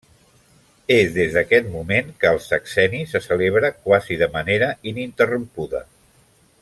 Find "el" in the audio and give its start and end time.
2.37-2.41